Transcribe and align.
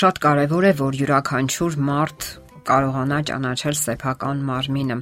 Շատ 0.00 0.16
կարևոր 0.16 0.64
է, 0.64 0.68
որ 0.78 0.96
յուրաքանչյուր 0.96 1.74
մարդ 1.84 2.26
կարողանա 2.70 3.16
ճանաչել 3.30 3.74
սեփական 3.76 4.38
մարմինը, 4.48 4.96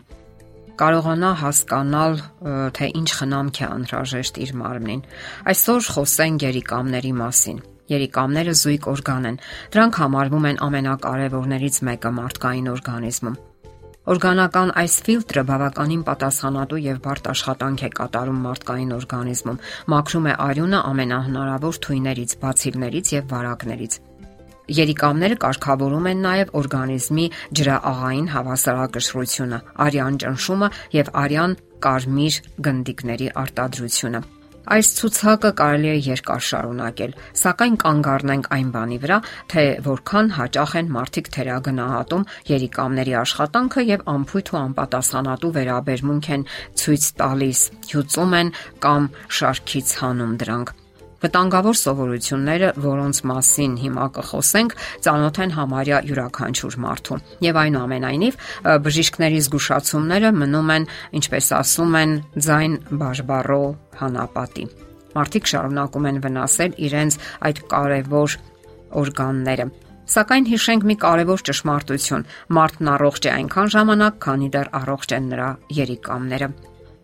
կարողանա 0.80 1.30
հասկանալ, 1.42 2.16
թե 2.74 2.88
ինչ 2.98 3.10
խնամք 3.18 3.60
է 3.62 3.68
անհրաժեշտ 3.68 4.40
իր 4.42 4.50
մարմնին։ 4.62 5.04
Այսօր 5.52 5.90
խոսենք 5.94 6.46
երիկամների 6.48 7.12
մասին։ 7.20 7.62
Երիկամները 7.94 8.56
զույգ 8.62 8.90
օրգան 8.94 9.30
են։ 9.30 9.38
Դրանք 9.78 10.00
համարվում 10.02 10.50
են 10.50 10.60
ամենակարևորներից 10.66 11.80
մեկը 11.90 12.12
մարդկային 12.18 12.68
օրգանիզմում։ 12.74 13.38
Օրգանական 14.08 14.70
այս 14.82 14.94
ֆիլտրը 15.06 15.42
բավականին 15.52 16.04
պատասխանատու 16.10 16.82
եւ 16.88 17.00
բարդ 17.06 17.32
աշխատանք 17.38 17.82
է 17.86 17.90
կատարում 18.02 18.44
մարդկային 18.48 18.94
օրգանիզմում։ 18.98 19.62
Մաքրում 19.94 20.28
է 20.32 20.36
արյունը 20.48 20.84
ամենահնարավոր 20.90 21.82
թույներից, 21.86 22.38
բացիլներից 22.42 23.16
եւ 23.18 23.34
վարակներից։ 23.36 24.00
Երիկամները 24.68 25.36
կարգավորում 25.42 26.08
են 26.12 26.24
նաև 26.28 26.50
օրգանիզմի 26.60 27.26
ջրաաղային 27.58 28.26
հավասարակշռությունը, 28.34 29.60
արյան 29.88 30.18
ճնշումը 30.24 30.72
եւ 30.98 31.12
արյան 31.24 31.54
կարմիր 31.88 32.42
գնդիկների 32.68 33.30
արտադրությունը։ 33.44 34.20
Այս 34.68 34.88
ցուցակը 34.98 35.50
կարելի 35.56 35.88
է 35.88 36.00
երկար 36.04 36.42
շարունակել, 36.44 37.12
սակայն 37.40 37.76
կանգ 37.84 38.08
առնենք 38.14 38.48
այն 38.56 38.72
բանի 38.74 38.98
վրա, 39.04 39.16
թե 39.52 39.62
որքան 39.86 40.26
հաճախ 40.38 40.74
են 40.80 40.90
մարդիկ 40.96 41.30
թերագնահատում 41.36 42.26
երիկամների 42.50 43.14
աշխատանքը 43.22 43.84
եւ 43.88 44.04
անփույթ 44.14 44.52
ու 44.52 44.58
անպատասխանատու 44.60 45.52
վերաբերմունք 45.56 46.28
են 46.36 46.44
ցույց 46.82 47.08
տալիս, 47.22 47.64
հյուծում 47.94 48.36
են 48.42 48.52
կամ 48.84 49.08
շարքից 49.38 49.96
հանում 50.02 50.36
դրանք։ 50.44 50.76
Վտանգավոր 51.18 51.76
սովորությունները, 51.78 52.68
որոնց 52.78 53.20
մասին 53.26 53.72
հիմա 53.82 54.04
կխոսենք, 54.18 54.74
ծանոթ 55.02 55.40
են 55.42 55.54
համարյա 55.56 55.98
յուրաքանչյուր 56.08 56.76
մարդու։ 56.84 57.18
Եվ 57.42 57.58
այնուամենայնիվ 57.62 58.38
բժիշկների 58.86 59.40
զգուշացումները 59.48 60.30
մնում 60.38 60.70
են, 60.76 60.86
ինչպես 61.18 61.50
ասում 61.58 61.98
են, 62.02 62.14
ձայն 62.46 62.78
բաժբառո 63.02 63.64
հանապատի։ 63.98 64.68
Մարդիկ 65.18 65.50
շարունակում 65.50 66.08
են 66.08 66.22
վնասել 66.22 66.80
իրենց 66.86 67.20
այդ 67.48 67.62
կարևոր 67.74 68.38
օրգանները։ 69.02 69.68
Սակայն 70.08 70.46
հիշենք 70.48 70.84
մի 70.88 70.94
կարևոր 71.02 71.42
ճշմարտություն՝ 71.48 72.26
մարդն 72.56 72.90
առողջ 72.94 73.26
է 73.28 73.32
այնքան 73.34 73.72
ժամանակ, 73.74 74.14
քանի 74.24 74.48
դեռ 74.54 74.70
առողջ 74.78 75.14
են 75.18 75.26
նրա 75.34 75.48
երիկամները։ 75.82 76.48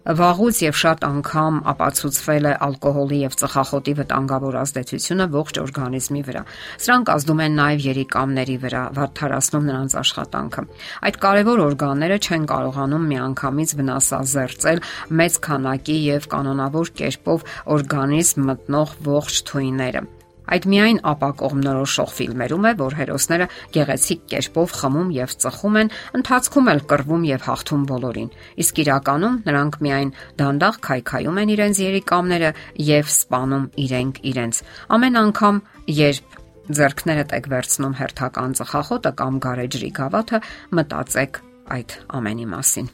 Վաղուց 0.04 0.58
եւ 0.60 0.74
շատ 0.76 1.04
անգամ 1.06 1.58
ապացուցվել 1.70 2.46
է 2.50 2.50
ալկոհոլի 2.66 3.18
եւ 3.22 3.36
ծխախոտի 3.40 3.92
վտանգավոր 4.00 4.56
ազդեցությունը 4.60 5.26
ողջ 5.32 5.60
օրգանիզմի 5.62 6.22
վրա։ 6.26 6.42
Սրանք 6.84 7.12
ազդում 7.14 7.40
են 7.44 7.56
նաեւ 7.60 7.86
երիկամների 7.88 8.56
վրա, 8.64 8.82
վատթարացնում 8.98 9.64
նրանց 9.70 9.96
աշխատանքը։ 10.04 10.66
Այդ 11.08 11.16
կարևոր 11.24 11.62
օրգանները 11.68 12.18
չեն 12.20 12.44
կարողանում 12.52 13.06
միանգամից 13.14 13.72
վնասազերծել 13.80 14.84
մեծ 15.24 15.40
քանակի 15.48 15.96
եւ 16.10 16.28
կանոնավոր 16.36 16.92
կերպով 17.00 17.48
օրգանիզմ 17.78 18.46
մտնող 18.52 18.94
ողջ 19.08 19.40
թույները։ 19.48 20.04
Այդ 20.44 20.66
միայն 20.68 20.98
ապակողմնորոշող 21.08 22.10
ֆիլմերում 22.14 22.66
է, 22.68 22.72
որ 22.80 22.96
հերոսները 22.98 23.46
գեղեցիկ 23.74 24.24
կերպով 24.34 24.74
խմում 24.80 25.12
եւ 25.16 25.34
ծխում 25.44 25.78
են, 25.80 25.92
ընթացքում 26.18 26.68
էլ 26.74 26.82
կռվում 26.90 27.24
եւ 27.30 27.46
հաղթում 27.48 27.86
բոլորին։ 27.90 28.30
Իսկ 28.64 28.80
իրականում 28.84 29.38
նրանք 29.48 29.78
միայն 29.84 30.10
դանդաղ 30.40 30.78
քայքայում 30.84 31.40
են 31.44 31.54
իրենց 31.54 31.80
երիկամները 31.84 32.50
եւ 32.84 33.12
սպանում 33.14 33.66
իրենք 33.84 34.20
իրենց։ 34.34 34.60
Ամեն 34.94 35.18
անգամ, 35.24 35.62
երբ 36.04 36.36
ձերքներդ 36.64 37.32
եք 37.38 37.48
վերցնում 37.52 37.96
հերթական 38.00 38.54
ծխախոտը 38.60 39.10
կամ 39.20 39.40
գարեջրի 39.44 39.90
գավաթը, 40.00 40.38
մտածեք 40.76 41.40
այդ 41.76 41.96
ամենի 42.20 42.46
մասին։ 42.52 42.92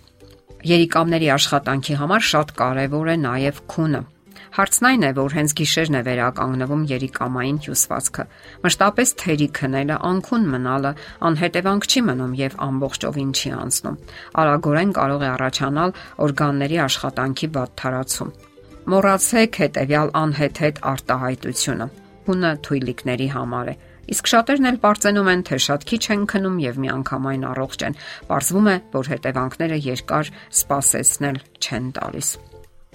Երիկամների 0.71 1.29
աշխատանքի 1.35 1.95
համար 2.01 2.25
շատ 2.31 2.51
կարևոր 2.61 3.13
է 3.15 3.17
նաև 3.25 3.61
քունը 3.71 4.03
Հարցն 4.51 4.87
այն 4.89 5.05
է, 5.07 5.11
որ 5.15 5.35
հենց 5.37 5.53
գիշերն 5.61 5.97
է 5.97 6.01
վերականգնվում 6.09 6.81
երիկամային 6.91 7.59
հյուսվածքը։ 7.67 8.25
Մշտապես 8.65 9.13
թերի 9.23 9.49
քնելը, 9.61 9.99
անքուն 10.11 10.49
մնալը 10.55 10.93
անհետևանք 11.31 11.87
չի 11.91 12.03
մնում 12.11 12.35
եւ 12.41 12.57
ամբողջովին 12.67 13.31
չի 13.31 13.53
անցնում։ 13.61 14.01
Արագորեն 14.43 14.95
կարող 14.99 15.23
է 15.23 15.31
առաջանալ 15.31 15.95
օրգանների 16.27 16.83
աշխատանքի 16.91 17.51
բաթարացում։ 17.61 18.35
Մոռացեք 18.91 19.61
հետեւյալ 19.61 20.15
անհեթեթ 20.25 20.85
արտահայտությունը 20.91 21.89
հունը 22.31 22.53
թույլիկների 22.67 23.29
համար 23.35 23.71
է։ 23.71 23.75
Իսկ 24.11 24.31
շատերն 24.33 24.69
էլ 24.71 24.79
պարծենում 24.83 25.31
են, 25.31 25.43
թե 25.47 25.59
շատ 25.67 25.87
քիչ 25.91 26.03
են 26.15 26.27
քնում 26.33 26.61
եւ 26.67 26.81
միանգամայն 26.85 27.49
առողջ 27.55 27.87
են։ 27.91 27.99
Պարզվում 28.31 28.71
է, 28.75 28.77
որ 28.99 29.13
հետևանքները 29.15 29.83
երկար 29.87 30.33
սпасեցնել 30.61 31.45
չեն 31.61 31.93
տալիս։ 32.01 32.31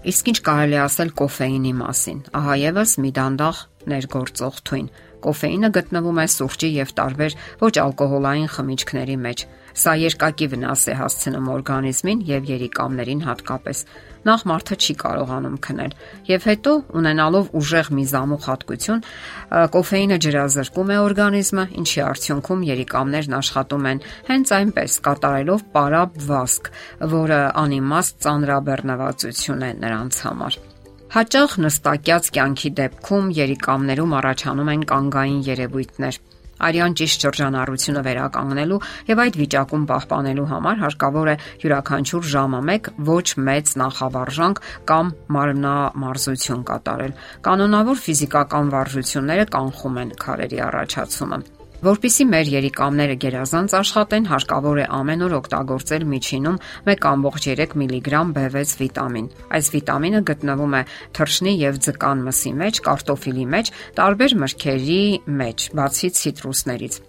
Իսկ 0.05 0.27
ինչ 0.29 0.39
կարելի 0.45 0.77
ասել 0.83 1.11
կոֆեինի 1.17 1.71
մասին։ 1.79 2.17
Ահա 2.37 2.55
եւս 2.61 2.91
մի 3.01 3.09
դանդաղ 3.17 3.61
ներգործող 3.89 4.59
թույն։ 4.69 4.89
Կոֆեինը 5.25 5.69
գտնվում 5.77 6.19
է 6.21 6.25
սուրճի 6.35 6.69
եւ 6.75 6.91
տարբեր 6.99 7.37
ոչ 7.63 7.71
ալկոհոլային 7.85 8.51
խմիչքների 8.55 9.17
մեջ։ 9.25 9.45
Սա 9.75 9.93
երկակի 9.99 10.47
վնաս 10.53 10.83
է 10.87 10.93
հասցնում 10.95 11.47
օրգանիզմին 11.51 12.19
եւ 12.29 12.45
երիկամներին 12.47 13.23
հատկապես։ 13.25 13.79
Նախ 14.25 14.43
մարդը 14.49 14.75
չի 14.81 14.93
կարողանում 15.01 15.57
քնել 15.65 15.95
եւ 16.29 16.45
հետո 16.49 16.71
ունենալով 16.99 17.49
ուժեղ 17.59 17.89
մի 17.97 18.05
զամուխ 18.11 18.47
հատկություն, 18.49 19.03
կոֆեինը 19.75 20.17
ջրազրկում 20.25 20.93
է 20.95 20.97
օրգանիզմը, 21.05 21.65
ինչի 21.81 21.99
արդյունքում 22.05 22.63
երիկամներն 22.71 23.35
աշխատում 23.39 23.89
են 23.91 24.01
հենց 24.31 24.53
այնպես 24.59 24.95
կատարելով 25.05 25.65
պարապ 25.75 26.17
վասկ, 26.29 26.71
որը 27.15 27.41
անիմաստ 27.65 28.17
ծանրաբեռնվածություն 28.25 29.67
է 29.69 29.71
նրանց 29.85 30.21
համար։ 30.25 30.57
Հաճախ 31.15 31.51
նստակյաց 31.63 32.31
կյանքի 32.35 32.69
դեպքում 32.79 33.27
երիկամներում 33.35 34.15
առաջանում 34.19 34.71
են 34.73 34.87
կանգային 34.89 35.43
երևույթներ 35.45 36.17
Արյան 36.63 36.95
ճիշտ 36.99 37.25
շրջանառությունը 37.25 38.03
վերականգնելու 38.05 38.79
եւ 39.09 39.21
այդ 39.25 39.39
վիճակում 39.41 39.87
պահպանելու 39.91 40.47
համար 40.51 40.79
հարկավոր 40.85 41.31
է 41.33 41.35
յուրաքանչյուր 41.65 42.29
ժամը 42.35 42.61
1 42.75 42.89
ոչ 43.09 43.27
մեծ 43.49 43.73
նախավարժանք 43.83 44.63
կամ 44.93 45.11
մարմնամարզություն 45.35 46.63
կատարել։ 46.71 47.19
Կանոնավոր 47.49 48.01
ֆիզիկական 48.05 48.73
վարժությունները 48.77 49.51
կանխում 49.57 50.01
են 50.05 50.17
քարերի 50.25 50.65
առաջացումը։ 50.69 51.54
Որպիսի 51.85 52.25
մեր 52.25 52.47
երիկամները 52.49 53.15
գերազանց 53.21 53.73
աշխատեն, 53.77 54.23
հարկավոր 54.31 54.79
է 54.81 54.85
ամեն 54.95 55.23
օր 55.25 55.33
օգտագործել 55.37 56.05
միջինում 56.13 56.57
1.3 56.89 57.75
միլիգրամ 57.81 58.31
B6 58.33 58.73
վիտամին։ 58.79 59.27
Այս 59.53 59.69
վիտամինը 59.75 60.21
գտնվում 60.31 60.73
է 60.79 60.81
թռչնի 61.19 61.53
եւ 61.61 61.77
ձկան 61.85 62.25
մսի 62.25 62.53
մեջ, 62.63 62.81
կարտոֆիլի 62.89 63.45
մեջ, 63.53 63.71
տարբեր 64.01 64.35
մրգերի 64.45 65.03
մեջ, 65.45 65.67
բացի 65.77 66.11
ցիտրուսներից։ 66.25 66.99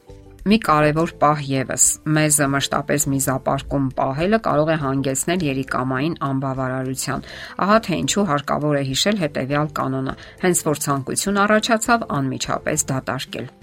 Մի 0.47 0.59
կարևոր 0.63 1.13
պահ 1.25 1.41
եւս՝ 1.57 1.85
մեզը 2.17 2.47
մշտապես 2.53 3.07
միզապարկում 3.17 3.87
պահելը 3.97 4.39
կարող 4.45 4.69
է 4.71 4.79
հանգեցնել 4.85 5.47
երիկամային 5.57 6.15
անբավարարության։ 6.29 7.27
Ահա 7.67 7.83
թե 7.89 8.01
ինչու 8.05 8.31
հարկավոր 8.31 8.79
է 8.79 8.87
հիշել 8.93 9.23
հետեւյալ 9.27 9.77
կանոնը. 9.81 10.19
հենց 10.47 10.67
որ 10.71 10.83
ցանկություն 10.87 11.47
առաջացավ, 11.47 12.11
անմիջապես 12.21 12.91
դատարկել։ 12.93 13.55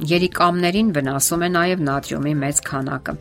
Երիկամներին 0.00 0.90
վնասում 0.96 1.42
է 1.44 1.48
նաև 1.52 1.80
նատրիումի 1.84 2.30
մեծ 2.42 2.60
քանակը։ 2.64 3.12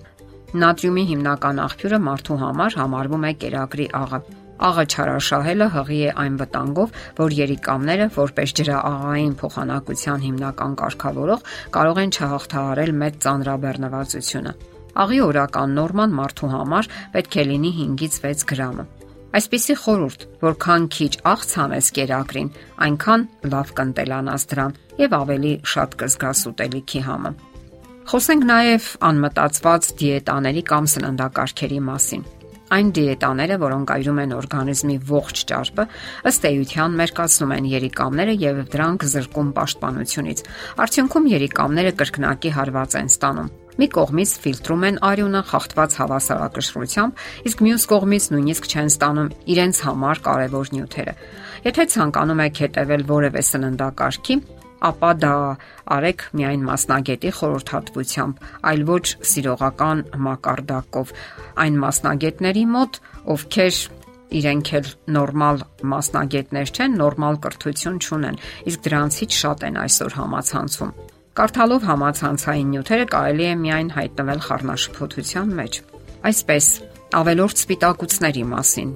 Նատրիումի 0.62 1.04
հիմնական 1.09 1.59
աղբյուրը 1.64 2.00
մարդու 2.06 2.38
համար 2.44 2.78
համարվում 2.80 3.26
է 3.28 3.32
կերակրի 3.42 3.88
աղը։ 4.00 4.20
Աղը 4.62 4.86
չարաշահելը 4.94 5.68
հղի 5.76 6.00
է 6.08 6.14
այն 6.23 6.40
վտանգով, 6.41 6.96
որ 7.20 7.35
երիկամները, 7.41 8.08
որպես 8.16 8.56
ջրաաղային 8.62 9.35
փոխանակության 9.41 10.26
հիմնական 10.28 10.76
կարգավորող, 10.82 11.46
կարող 11.76 12.02
են 12.06 12.16
չհաղթահարել 12.16 12.96
մեծ 13.03 13.22
ծանրաբեռնվածությունը։ 13.26 14.56
Աղի 15.02 15.22
օրական 15.28 15.78
նորման 15.82 16.17
մարդու 16.22 16.52
համար 16.56 16.91
պետք 17.17 17.40
է 17.41 17.47
լինի 17.52 17.72
5-ից 17.82 18.20
6 18.32 18.50
գրամը։ 18.52 19.01
Այսպիսի 19.31 19.75
խորուրդ, 19.79 20.23
որքան 20.43 20.85
քիչ 20.91 21.11
աղ 21.31 21.43
ցանես 21.47 21.89
կերակրին, 21.95 22.49
այնքան 22.83 23.22
լավ 23.53 23.69
կընտելանաս 23.78 24.45
դրան 24.51 24.73
եւ 24.99 25.16
ավելի 25.22 25.53
շատ 25.72 25.95
կզգաս 26.01 26.41
ուտելիքի 26.51 27.03
համը։ 27.05 27.31
Խոսենք 28.11 28.45
նաև 28.49 28.89
անմտածված 29.07 29.89
դիետաների 30.01 30.63
կամ 30.72 30.89
սննդակարգերի 30.95 31.79
մասին։ 31.87 32.28
Այն 32.72 32.91
դիետաները, 32.95 33.55
որոնք 33.61 33.89
այրում 33.95 34.19
են 34.25 34.35
օրգանիզմի 34.35 34.97
ողջ 35.07 35.41
ճարպը, 35.51 35.85
ըստ 36.31 36.45
էության 36.51 36.93
մերկացնում 37.01 37.55
են 37.55 37.66
երիկամները 37.72 38.35
եւ 38.41 38.61
դրանք 38.75 39.07
զրկում 39.16 39.49
պաշտպանությունից։ 39.57 40.43
Արդյունքում 40.85 41.28
երիկամները 41.35 41.91
կրկնակի 42.03 42.53
հարված 42.59 42.95
են 43.01 43.11
ստանում 43.11 43.51
Մի 43.81 43.87
կողմից 43.95 44.31
ֆիլտրում 44.43 44.83
են 44.85 44.97
արյունը 45.07 45.39
խախտված 45.49 45.93
հավասարակշռությամբ, 45.97 47.22
իսկ 47.49 47.61
մյուս 47.66 47.85
կողմից 47.89 48.25
նույնիսկ 48.31 48.67
չեն 48.69 48.89
ստանում 48.91 49.29
իրենց 49.53 49.78
համար 49.87 50.19
կարևոր 50.28 50.67
նյութերը։ 50.75 51.13
Եթե 51.66 51.85
ցանկանում 51.93 52.43
եք 52.45 52.61
հետևել 52.61 53.05
որևէ 53.09 53.41
սննդակարգի, 53.47 54.35
ապա 54.91 55.11
դա 55.22 55.33
արեք 55.97 56.25
միայն 56.37 56.66
մասնագետի 56.69 57.31
խորհրդատվությամբ, 57.41 58.45
այլ 58.69 58.85
ոչ 58.91 59.05
սիրողական 59.31 60.03
մակարդակով 60.29 61.13
այն 61.66 61.79
մասնագետների 61.85 62.66
մոտ, 62.75 62.99
ովքեր 63.33 63.79
իրենք 64.41 64.73
էլ 64.81 64.91
նորմալ 65.17 65.63
մասնագետներ 65.93 66.75
չեն, 66.78 66.99
նորմալ 67.01 67.41
կրթություն 67.45 67.97
չունեն, 68.01 68.43
իսկ 68.72 68.85
դրանցից 68.89 69.41
շատ 69.41 69.66
են 69.72 69.81
այսօր 69.85 70.22
համացանցում։ 70.22 70.93
Կարդալով 71.31 71.85
համացանցային 71.87 72.72
նյութերը 72.73 73.03
կարելի 73.07 73.45
է 73.47 73.51
միայն 73.61 73.89
հայտնվել 73.95 74.41
խառնաշփոթության 74.43 75.53
մեջ։ 75.61 75.78
Այսպես, 76.28 76.66
ավելորդ 77.22 77.61
սպիտակուցների 77.61 78.43
մասին. 78.51 78.91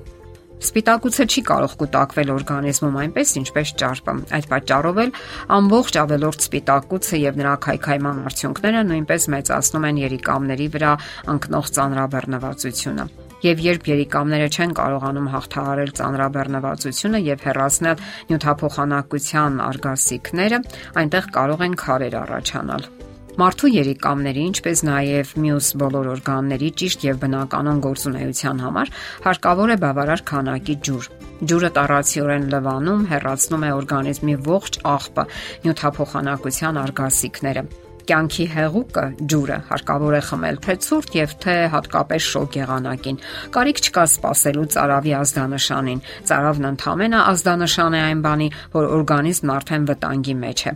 Սպիտակուցը 0.65 1.25
չի 1.31 1.43
կարող 1.47 1.75
կուտակվել 1.79 2.33
օրգանիզմում 2.35 2.99
այնպես, 3.05 3.33
ինչպես 3.39 3.73
ճարպը։ 3.79 4.15
Այդ 4.35 4.49
պատճառով 4.51 4.99
էլ 5.05 5.13
ամբողջ 5.59 5.99
ավելորդ 6.03 6.47
սպիտակուցը 6.47 7.21
եւ 7.23 7.39
նրա 7.39 7.53
քայքայման 7.65 8.23
արդյունքները 8.27 8.81
նույնպես 8.91 9.29
մեծացնում 9.35 9.87
են 9.91 10.01
երիկամների 10.03 10.67
վրա 10.75 10.97
ընկնող 11.35 11.71
ծանրաբեռնվածությունը։ 11.79 13.07
Եվ 13.45 13.59
երբ 13.61 13.87
երիկամները 13.91 14.45
չեն 14.55 14.71
կարողանում 14.77 15.25
հաղթահարել 15.29 15.91
ծանրաբեռնվածությունը 15.99 17.19
եւ 17.25 17.43
հեռացնել 17.45 17.99
նյութափոխանակության 18.31 19.59
արգասիքները, 19.65 20.59
այնտեղ 21.01 21.27
կարող 21.35 21.63
են 21.67 21.75
քարեր 21.83 22.17
առաջանալ։ 22.23 22.87
Մարդու 23.35 23.71
երիկամների, 23.75 24.43
ինչպես 24.49 24.83
նաև 24.89 25.31
մյուս 25.45 25.69
բոլոր 25.83 26.11
օրգանների 26.15 26.69
ճիշտ 26.81 27.05
եւ 27.05 27.21
բնականon 27.25 27.81
գործունեության 27.85 28.61
համար 28.65 28.93
հարկավոր 29.29 29.73
է 29.75 29.79
բավարար 29.85 30.25
քանակի 30.31 30.75
ջուր։ 30.89 31.09
Ջուրը 31.51 31.73
տարածիորեն 31.77 32.51
լվանում, 32.55 33.07
հեռացնում 33.11 33.65
է 33.69 33.73
օրգանիզմի 33.77 34.37
ողջ 34.49 34.79
աղբը, 34.95 35.31
նյութափոխանակության 35.67 36.85
արգասիքները 36.85 37.67
Կյանքի 38.05 38.45
հեղուկը 38.53 39.03
ջուրը 39.31 39.57
հարկավոր 39.69 40.15
է 40.15 40.21
խմել 40.27 40.57
թե 40.65 40.75
ցուրտ 40.85 41.15
եւ 41.17 41.31
թե 41.45 41.55
հատկապես 41.73 42.27
շոգ 42.35 42.57
եղանակին։ 42.59 43.17
Կարիք 43.55 43.81
չկա 43.85 44.03
սпасելու 44.11 44.65
ծարավի 44.75 45.13
ազդանշանին։ 45.19 46.03
Ծարավն 46.29 46.69
ընդհանրապես 46.69 47.25
ազդանշան 47.33 47.97
է 47.97 48.01
այն 48.05 48.23
բանի, 48.25 48.49
որ 48.75 48.87
օրգանիզմն 48.99 49.53
արդեն 49.55 49.87
վտանգի 49.89 50.35
մեջ 50.45 50.65
է։ 50.65 50.75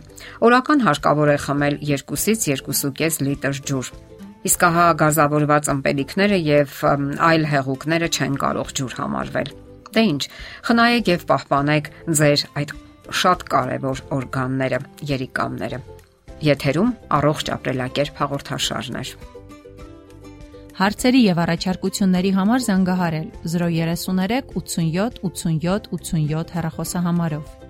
Օրական 0.50 0.84
հարկավոր 0.90 1.30
է 1.30 1.38
խմել 1.46 1.80
2-ից 1.86 2.46
2.5 2.66 3.20
լիտր 3.30 3.62
ջուր։ 3.70 3.92
Իսկ 4.50 4.62
հա 4.74 4.84
գազավորված 5.04 5.66
ըմպելիքները 5.74 6.38
եւ 6.48 6.76
այլ 7.30 7.48
հեղուկները 7.54 8.08
չեն 8.10 8.38
կարող 8.40 8.72
ջուր 8.80 8.94
համարվել։ 9.04 9.52
Դե 9.90 10.04
ի՞նչ, 10.10 10.22
խնայեք 10.70 11.10
եւ 11.12 11.24
պահպանեք 11.30 11.94
ձեր 12.20 12.44
այդ 12.62 12.76
շատ 13.20 13.48
կարևոր 13.52 14.04
օրգանները, 14.16 14.84
երիկամները։ 15.12 15.82
Եթերում 16.40 16.92
առողջ 17.12 17.50
ապրելակերպ 17.52 18.20
հաղորդաշարներ։ 18.22 19.08
Հարցերի 20.80 21.20
եւ 21.26 21.40
առաջարկությունների 21.44 22.30
համար 22.38 22.62
զանգահարել 22.66 23.26
033 23.54 24.54
87 24.54 25.20
87 25.28 25.90
87 25.92 26.54
հեռախոսահամարով։ 26.56 27.69